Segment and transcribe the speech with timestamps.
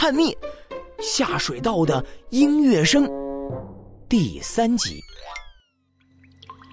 [0.00, 0.32] 探秘
[1.00, 3.04] 下水道的音乐声
[4.08, 5.02] 第三集。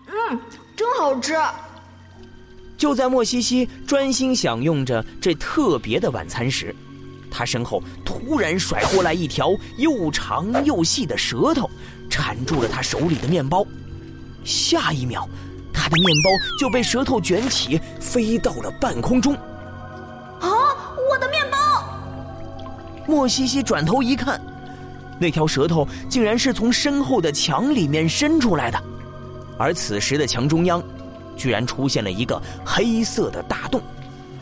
[0.05, 0.39] 嗯，
[0.75, 1.33] 真好吃。
[2.77, 6.73] 就在莫西西专心享用着这特别的晚餐时，
[7.31, 11.67] 他身后突然甩过来一条又长又细的舌头，
[12.07, 13.65] 缠住了他手里的面包。
[14.43, 15.27] 下一秒，
[15.73, 16.29] 他的面包
[16.59, 19.35] 就被舌头卷起，飞到了半空中。
[23.07, 24.39] 莫西西转头一看，
[25.19, 28.81] 那条舌头竟然是从身后的墙里面伸出来的，
[29.57, 30.81] 而此时的墙中央。
[31.37, 33.81] 居然出现了一个黑色的大洞，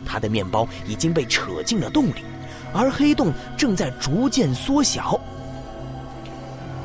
[0.06, 2.22] 他的面包已经被扯进了洞里，
[2.72, 5.20] 而黑洞正在逐渐缩小。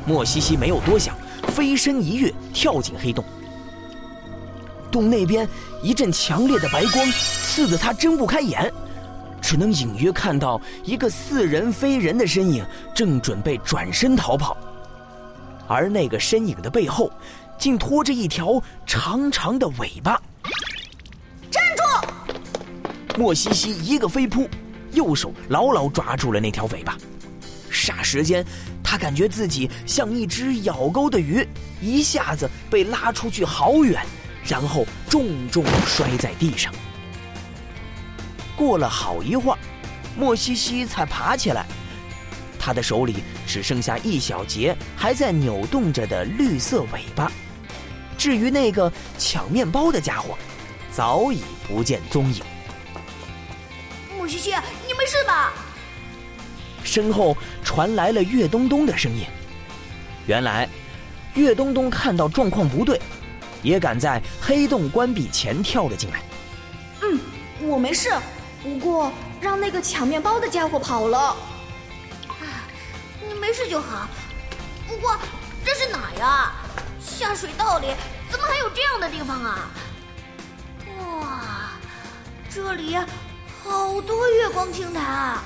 [0.04, 1.14] 莫西西没有多想，
[1.54, 3.24] 飞身一跃，跳进黑洞。
[4.90, 5.48] 洞那边
[5.80, 8.72] 一阵强烈的白光刺得他睁不开眼，
[9.50, 12.64] 只能隐约看到一个似人非人的身影
[12.94, 14.56] 正准备转身逃跑，
[15.66, 17.10] 而那个身影的背后。
[17.58, 20.22] 竟拖着一条长长的尾巴！
[21.50, 23.18] 站住！
[23.18, 24.48] 莫西西一个飞扑，
[24.92, 26.96] 右手牢牢抓住了那条尾巴。
[27.70, 28.46] 霎时间，
[28.84, 31.44] 他感觉自己像一只咬钩的鱼，
[31.82, 34.00] 一下子被拉出去好远，
[34.44, 36.72] 然后重重摔在地上。
[38.60, 39.58] 过了好一会儿，
[40.14, 41.64] 莫西西才爬起来，
[42.58, 47.32] 他的手里只剩下一小截还在扭动着的绿色尾巴。
[48.18, 50.36] 至于那个抢面包的家伙，
[50.92, 52.42] 早已不见踪影。
[54.14, 54.50] 莫西西，
[54.86, 55.54] 你没事吧？
[56.84, 59.24] 身后传来了岳东东的声音。
[60.26, 60.68] 原来，
[61.32, 63.00] 岳东东看到状况不对，
[63.62, 66.20] 也赶在黑洞关闭前跳了进来。
[67.00, 67.18] 嗯，
[67.62, 68.10] 我没事，
[68.62, 71.36] 不过让那个抢面包的家伙跑了。
[73.26, 74.08] 你没事就好。
[74.88, 75.16] 不过
[75.64, 76.52] 这是哪呀？
[77.00, 77.86] 下水道里
[78.30, 79.70] 怎么还有这样的地方啊？
[80.98, 81.72] 哇，
[82.48, 82.96] 这里
[83.62, 85.42] 好多月光青苔啊！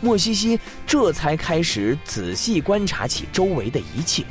[0.00, 4.24] 莫西西这才开始仔细观察起周围的一切。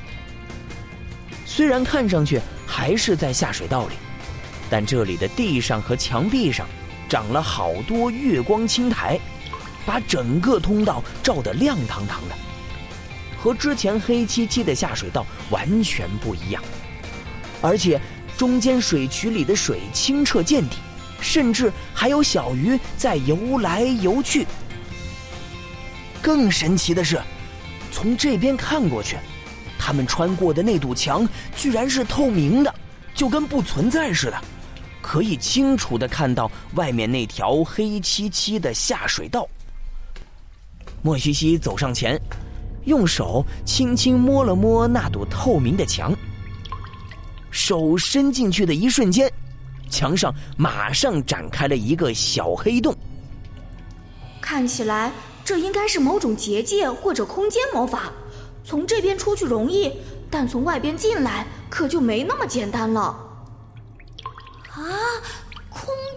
[1.46, 3.96] 虽然看上去还是在下水道里，
[4.70, 6.68] 但这里的地上和墙壁上
[7.08, 9.20] 长了好多月光青苔，
[9.86, 12.36] 把整个通道照得亮堂堂的。
[13.38, 16.64] 和之前黑漆漆的下水道完全不一样，
[17.62, 18.02] 而且
[18.36, 20.78] 中间水渠里的水清澈见底，
[21.22, 24.48] 甚至还有小鱼在游来游去。
[26.24, 27.22] 更神奇的是，
[27.92, 29.16] 从这边看过去，
[29.78, 32.74] 他们穿过的那堵墙居然是透明的，
[33.14, 34.42] 就跟不存在似的，
[35.06, 39.48] 可以清楚的看到外面那条黑漆漆的下水道。
[41.04, 42.20] 莫西西走上前。
[42.86, 46.14] 用手轻轻摸了摸那堵透明的墙，
[47.50, 49.32] 手伸进去的一瞬间，
[49.90, 52.96] 墙上马上展开了一个小黑洞。
[54.40, 55.12] 看起来
[55.44, 58.12] 这应该是某种结界或者空间魔法，
[58.64, 59.92] 从这边出去容易，
[60.30, 63.25] 但从外边进来可就没那么简单了。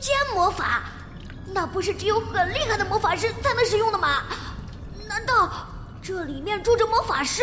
[0.01, 0.85] 间魔法，
[1.53, 4.23] 那不是只有很厉害的魔法师才能使用的吗？
[5.09, 5.51] 难道？
[6.01, 7.43] 这里面住着魔法师，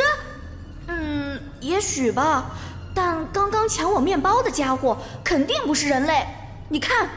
[0.87, 2.45] 嗯，也许吧。
[2.95, 6.25] 但刚刚抢我面包的家伙肯定不是人类。
[6.69, 7.09] 你看，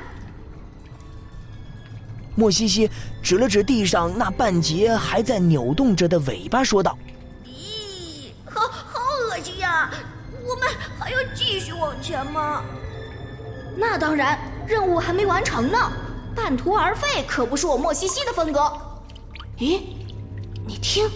[2.34, 2.91] 莫西西
[3.22, 6.99] 指了指地上那半截还在扭动着的尾巴，说道
[7.47, 9.00] ：“咦，好好
[9.31, 9.88] 恶心呀！
[10.44, 10.69] 我们
[10.99, 12.62] 还要继续往前吗？
[13.76, 15.78] 那当然，任务还没完成呢。
[16.36, 18.60] 半途而废可不是我莫西西的风格。
[19.58, 19.80] 咦，
[20.66, 21.10] 你听。”